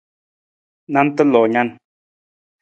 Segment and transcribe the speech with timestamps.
[0.93, 1.69] Nanta loo nan.